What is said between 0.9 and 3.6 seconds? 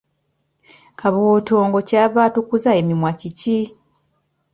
Kabootongo, Kyava atukuza emimwa kiki?